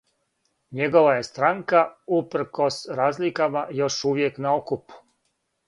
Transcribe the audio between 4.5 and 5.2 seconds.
окупу.